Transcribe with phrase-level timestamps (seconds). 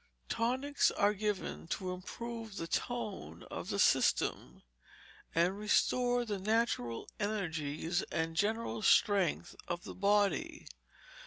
[0.29, 4.63] Tonics are given to improve the tone of the system,
[5.35, 10.65] and restore the natural energies and general strength of the body.